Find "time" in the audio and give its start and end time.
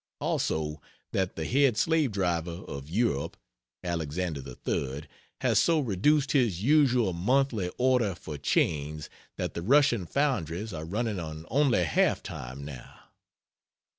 12.23-12.65